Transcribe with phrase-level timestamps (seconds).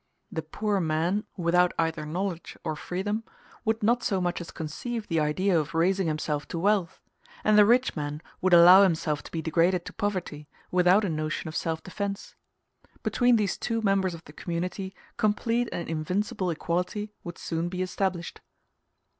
[0.31, 3.23] The poor man, without either knowledge or freedom,
[3.63, 6.99] would not so much as conceive the idea of raising himself to wealth;
[7.43, 11.49] and the rich man would allow himself to be degraded to poverty, without a notion
[11.49, 12.33] of self defence.
[13.03, 18.41] Between these two members of the community complete and invincible equality would soon be established.